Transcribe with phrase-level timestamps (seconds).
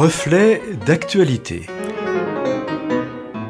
[0.00, 1.66] Reflet d'actualité.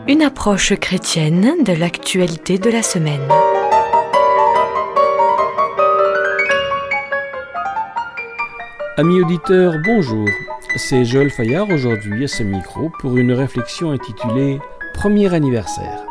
[0.08, 3.28] Une approche chrétienne de l'actualité de la semaine.
[8.96, 10.26] Amis auditeurs, bonjour.
[10.76, 14.58] C'est Joël Fayard aujourd'hui à ce micro pour une réflexion intitulée
[14.94, 16.07] Premier anniversaire.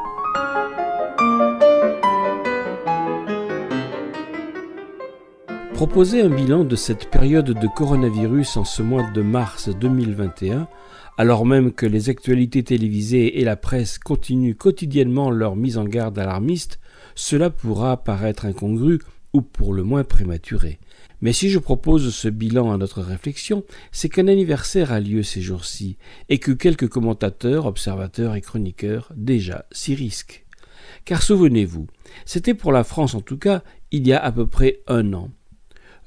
[5.78, 10.68] Proposer un bilan de cette période de coronavirus en ce mois de mars 2021,
[11.20, 16.18] alors même que les actualités télévisées et la presse continuent quotidiennement leur mise en garde
[16.18, 16.80] alarmiste,
[17.14, 18.98] cela pourra paraître incongru
[19.34, 20.80] ou pour le moins prématuré.
[21.22, 25.42] Mais si je propose ce bilan à notre réflexion, c'est qu'un anniversaire a lieu ces
[25.42, 25.98] jours-ci,
[26.28, 30.44] et que quelques commentateurs, observateurs et chroniqueurs déjà s'y risquent.
[31.06, 31.86] Car souvenez-vous,
[32.26, 35.30] c'était pour la France en tout cas il y a à peu près un an.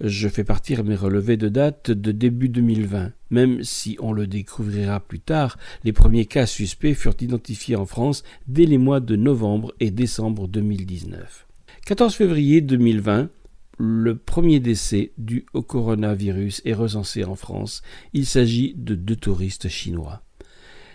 [0.02, 4.98] Je fais partir mes relevés de date de début 2020, même si on le découvrira
[4.98, 9.74] plus tard, les premiers cas suspects furent identifiés en France dès les mois de novembre
[9.78, 11.46] et décembre 2019.
[11.84, 13.28] 14 février 2020,
[13.76, 17.82] le premier décès dû au coronavirus est recensé en France.
[18.14, 20.22] Il s'agit de deux touristes chinois.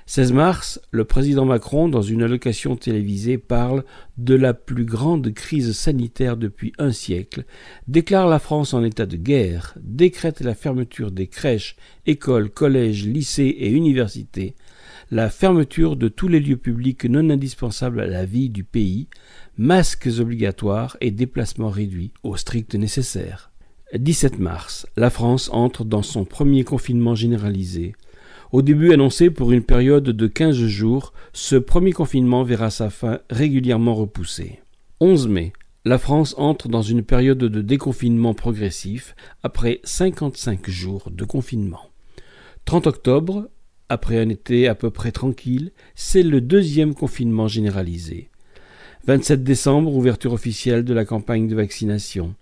[0.07, 3.83] 16 mars, le président Macron, dans une allocation télévisée, parle
[4.19, 7.43] de la plus grande crise sanitaire depuis un siècle,
[7.87, 13.55] déclare la France en état de guerre, décrète la fermeture des crèches, écoles, collèges, lycées
[13.57, 14.53] et universités,
[15.09, 19.07] la fermeture de tous les lieux publics non indispensables à la vie du pays,
[19.57, 23.51] masques obligatoires et déplacements réduits au strict nécessaire.
[23.93, 27.95] 17 mars, la France entre dans son premier confinement généralisé.
[28.51, 33.19] Au début annoncé pour une période de 15 jours, ce premier confinement verra sa fin
[33.29, 34.59] régulièrement repoussée.
[34.99, 41.25] 11 mai, la France entre dans une période de déconfinement progressif après 55 jours de
[41.25, 41.89] confinement.
[42.65, 43.49] 30 octobre,
[43.89, 48.29] après un été à peu près tranquille, c'est le deuxième confinement généralisé.
[49.05, 52.33] 27 décembre, ouverture officielle de la campagne de vaccination.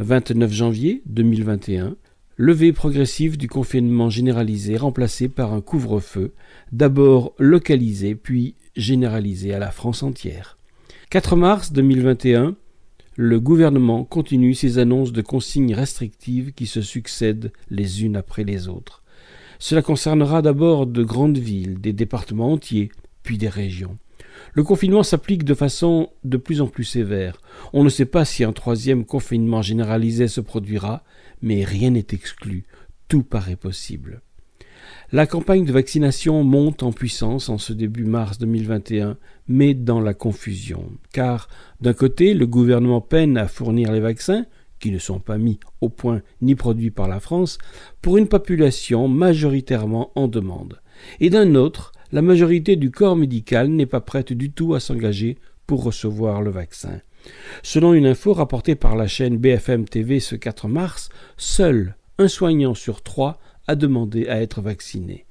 [0.00, 1.94] 29 janvier 2021,
[2.36, 6.34] levée progressive du confinement généralisé remplacé par un couvre-feu,
[6.72, 10.58] d'abord localisé puis généralisé à la France entière.
[11.10, 12.56] 4 mars 2021,
[13.16, 18.66] le gouvernement continue ses annonces de consignes restrictives qui se succèdent les unes après les
[18.66, 19.04] autres.
[19.60, 22.90] Cela concernera d'abord de grandes villes, des départements entiers,
[23.22, 23.96] puis des régions.
[24.52, 27.40] Le confinement s'applique de façon de plus en plus sévère.
[27.72, 31.02] On ne sait pas si un troisième confinement généralisé se produira,
[31.42, 32.64] mais rien n'est exclu,
[33.08, 34.22] tout paraît possible.
[35.12, 39.16] La campagne de vaccination monte en puissance en ce début mars 2021,
[39.48, 41.48] mais dans la confusion, car
[41.80, 44.46] d'un côté le gouvernement peine à fournir les vaccins,
[44.80, 47.58] qui ne sont pas mis au point ni produits par la France,
[48.02, 50.80] pour une population majoritairement en demande,
[51.20, 55.38] et d'un autre, la majorité du corps médical n'est pas prête du tout à s'engager
[55.66, 57.00] pour recevoir le vaccin.
[57.62, 62.74] Selon une info rapportée par la chaîne BFM TV ce 4 mars, seul un soignant
[62.74, 65.24] sur trois a demandé à être vacciné.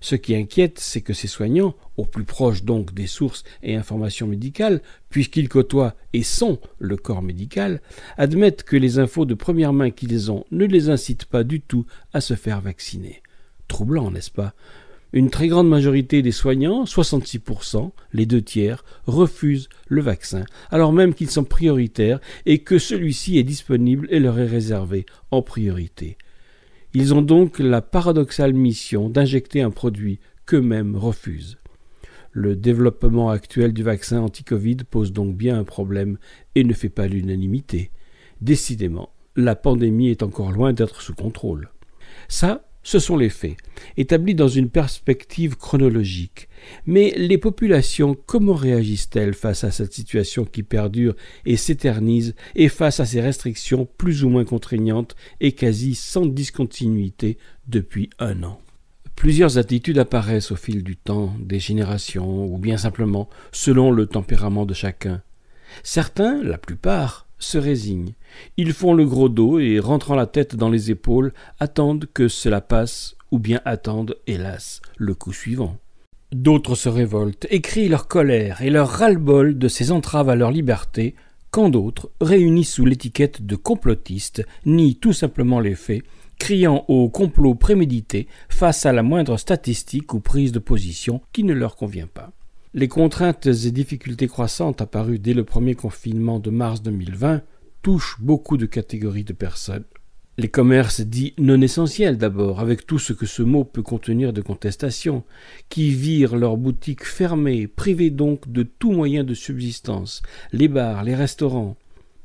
[0.00, 4.26] Ce qui inquiète, c'est que ces soignants, au plus proche donc des sources et informations
[4.26, 7.80] médicales, puisqu'ils côtoient et sont le corps médical,
[8.18, 11.86] admettent que les infos de première main qu'ils ont ne les incitent pas du tout
[12.12, 13.22] à se faire vacciner.
[13.68, 14.52] Troublant, n'est-ce pas?
[15.14, 21.14] Une très grande majorité des soignants, 66%, les deux tiers, refusent le vaccin, alors même
[21.14, 26.18] qu'ils sont prioritaires et que celui-ci est disponible et leur est réservé en priorité.
[26.94, 31.58] Ils ont donc la paradoxale mission d'injecter un produit qu'eux-mêmes refusent.
[32.32, 36.18] Le développement actuel du vaccin anti-Covid pose donc bien un problème
[36.56, 37.92] et ne fait pas l'unanimité.
[38.40, 41.70] Décidément, la pandémie est encore loin d'être sous contrôle.
[42.26, 43.56] Ça, ce sont les faits,
[43.96, 46.48] établis dans une perspective chronologique.
[46.86, 53.00] Mais les populations, comment réagissent-elles face à cette situation qui perdure et s'éternise, et face
[53.00, 58.60] à ces restrictions plus ou moins contraignantes et quasi sans discontinuité depuis un an?
[59.16, 64.66] Plusieurs attitudes apparaissent au fil du temps, des générations, ou bien simplement selon le tempérament
[64.66, 65.22] de chacun.
[65.82, 68.14] Certains, la plupart, se résignent.
[68.56, 72.60] Ils font le gros dos et, rentrant la tête dans les épaules, attendent que cela
[72.60, 75.76] passe, ou bien attendent, hélas, le coup suivant.
[76.32, 81.14] D'autres se révoltent, écrient leur colère et leur ras-le-bol de ces entraves à leur liberté,
[81.50, 86.02] quand d'autres, réunis sous l'étiquette de complotistes, nient tout simplement les faits,
[86.38, 91.52] criant au complot prémédité face à la moindre statistique ou prise de position qui ne
[91.52, 92.32] leur convient pas.
[92.76, 97.42] Les contraintes et difficultés croissantes apparues dès le premier confinement de mars 2020
[97.82, 99.84] touchent beaucoup de catégories de personnes.
[100.38, 104.40] Les commerces dits non essentiels d'abord, avec tout ce que ce mot peut contenir de
[104.40, 105.22] contestation,
[105.68, 110.22] qui virent leurs boutiques fermées, privées donc de tout moyen de subsistance,
[110.52, 111.76] les bars, les restaurants,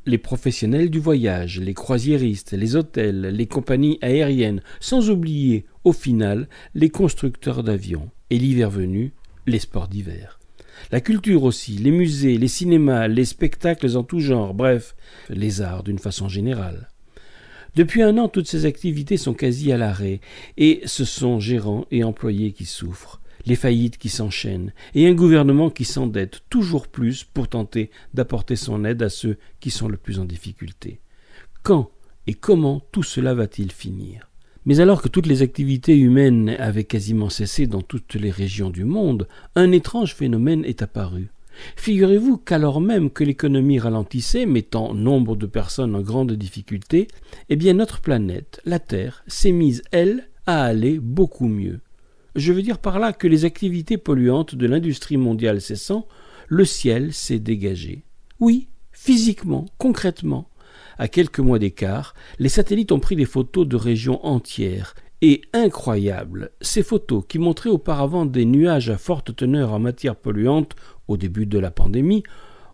[0.07, 6.49] les professionnels du voyage, les croisiéristes, les hôtels, les compagnies aériennes, sans oublier, au final,
[6.73, 9.13] les constructeurs d'avions, et l'hiver venu,
[9.45, 10.38] les sports d'hiver.
[10.91, 14.95] La culture aussi, les musées, les cinémas, les spectacles en tout genre, bref,
[15.29, 16.89] les arts d'une façon générale.
[17.75, 20.21] Depuis un an, toutes ces activités sont quasi à l'arrêt,
[20.57, 25.69] et ce sont gérants et employés qui souffrent, les faillites qui s'enchaînent, et un gouvernement
[25.69, 30.19] qui s'endette toujours plus pour tenter d'apporter son aide à ceux qui sont le plus
[30.19, 30.99] en difficulté.
[31.63, 31.91] Quand
[32.27, 34.28] et comment tout cela va-t-il finir?
[34.65, 38.83] Mais alors que toutes les activités humaines avaient quasiment cessé dans toutes les régions du
[38.83, 41.29] monde, un étrange phénomène est apparu.
[41.75, 47.07] Figurez-vous qu'alors même que l'économie ralentissait, mettant nombre de personnes en grande difficulté,
[47.49, 51.79] eh bien notre planète, la Terre, s'est mise, elle, à aller beaucoup mieux.
[52.35, 56.07] Je veux dire par là que les activités polluantes de l'industrie mondiale cessant,
[56.47, 58.03] le ciel s'est dégagé.
[58.39, 60.48] Oui, physiquement, concrètement.
[60.99, 66.51] À quelques mois d'écart, les satellites ont pris des photos de régions entières et incroyables.
[66.59, 70.75] Ces photos, qui montraient auparavant des nuages à forte teneur en matière polluante
[71.07, 72.23] au début de la pandémie,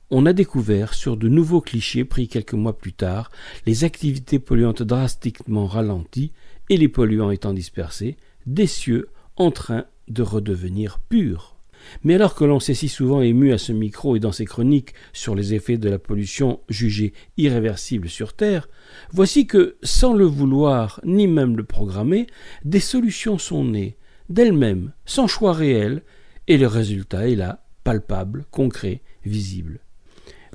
[0.09, 3.29] on a découvert, sur de nouveaux clichés pris quelques mois plus tard,
[3.67, 6.31] les activités polluantes drastiquement ralenties
[6.69, 8.17] et les polluants étant dispersés,
[8.47, 11.54] des cieux en train de redevenir purs.
[12.03, 14.93] Mais alors que l'on s'est si souvent ému à ce micro et dans ses chroniques
[15.13, 18.69] sur les effets de la pollution jugée irréversible sur Terre,
[19.11, 22.27] voici que, sans le vouloir ni même le programmer,
[22.63, 23.97] des solutions sont nées,
[24.29, 26.03] d'elles-mêmes, sans choix réel,
[26.47, 29.79] et le résultat est là, palpable, concret, visible.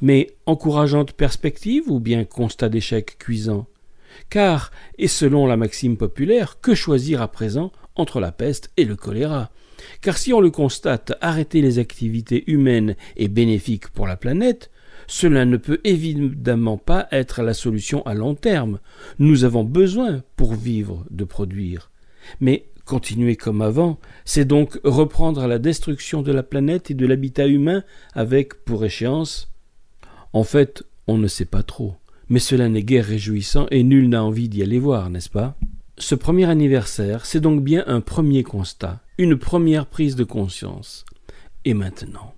[0.02, 3.66] Mais encourageante perspective ou bien constat d'échec cuisant?
[4.28, 8.96] Car, et selon la maxime populaire, que choisir à présent entre la peste et le
[8.96, 9.50] choléra?
[10.00, 14.70] Car si on le constate, arrêter les activités humaines est bénéfique pour la planète,
[15.06, 18.78] cela ne peut évidemment pas être la solution à long terme.
[19.18, 21.90] Nous avons besoin, pour vivre, de produire.
[22.40, 27.46] Mais continuer comme avant, c'est donc reprendre la destruction de la planète et de l'habitat
[27.46, 27.82] humain
[28.14, 29.50] avec, pour échéance,
[30.32, 31.94] en fait, on ne sait pas trop.
[32.28, 35.56] Mais cela n'est guère réjouissant et nul n'a envie d'y aller voir, n'est-ce pas?
[36.00, 41.04] Ce premier anniversaire, c'est donc bien un premier constat, une première prise de conscience.
[41.66, 42.34] Et maintenant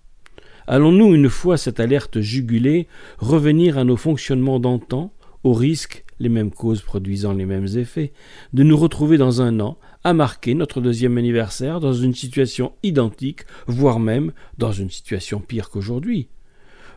[0.67, 2.89] Allons-nous, une fois cette alerte jugulée,
[3.19, 5.13] revenir à nos fonctionnements d'antan,
[5.45, 8.13] au risque, les mêmes causes produisant les mêmes effets,
[8.53, 13.43] de nous retrouver dans un an à marquer notre deuxième anniversaire dans une situation identique,
[13.69, 16.27] voire même dans une situation pire qu'aujourd'hui?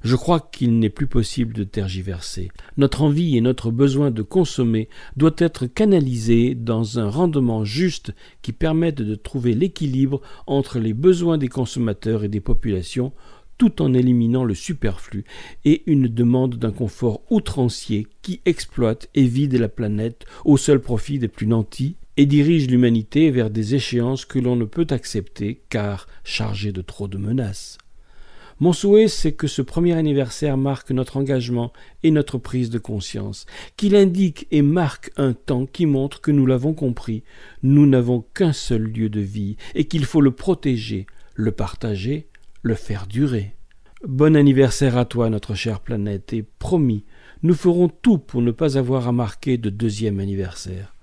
[0.03, 2.49] Je crois qu'il n'est plus possible de tergiverser.
[2.77, 8.51] Notre envie et notre besoin de consommer doit être canalisé dans un rendement juste qui
[8.51, 13.13] permette de trouver l'équilibre entre les besoins des consommateurs et des populations
[13.57, 15.23] tout en éliminant le superflu
[15.63, 21.19] et une demande d'un confort outrancier qui exploite et vide la planète au seul profit
[21.19, 26.07] des plus nantis et dirige l'humanité vers des échéances que l'on ne peut accepter car
[26.23, 27.77] chargées de trop de menaces.
[28.61, 31.73] Mon souhait, c'est que ce premier anniversaire marque notre engagement
[32.03, 36.45] et notre prise de conscience, qu'il indique et marque un temps qui montre que nous
[36.45, 37.23] l'avons compris,
[37.63, 42.29] nous n'avons qu'un seul lieu de vie et qu'il faut le protéger, le partager,
[42.61, 43.55] le faire durer.
[44.07, 47.03] Bon anniversaire à toi, notre chère planète, et promis,
[47.43, 50.95] nous ferons tout pour ne pas avoir à marquer de deuxième anniversaire.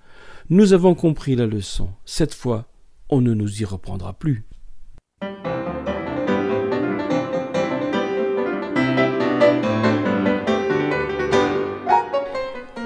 [0.48, 1.90] Nous avons compris la leçon.
[2.06, 2.68] Cette fois,
[3.10, 4.44] on ne nous y reprendra plus.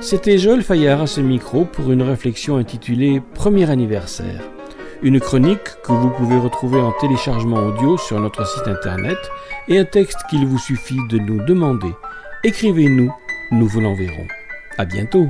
[0.09, 4.41] C'était Joël Fayard à ce micro pour une réflexion intitulée Premier anniversaire.
[5.03, 9.19] Une chronique que vous pouvez retrouver en téléchargement audio sur notre site internet
[9.67, 11.91] et un texte qu'il vous suffit de nous demander.
[12.45, 13.13] Écrivez-nous,
[13.51, 14.29] nous vous l'enverrons.
[14.79, 15.29] À bientôt!